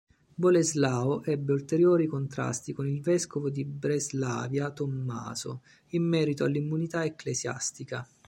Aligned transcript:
Boleslao 0.35 1.23
ebbe 1.25 1.51
ulteriori 1.53 2.07
contrasti 2.07 2.73
con 2.73 2.87
il 2.87 3.01
vescovo 3.01 3.51
di 3.51 3.63
Breslavia 3.65 4.71
Tommaso, 4.71 5.61
in 5.89 6.01
merito 6.07 6.43
all'immunità 6.43 7.05
ecclesiastica. 7.05 8.07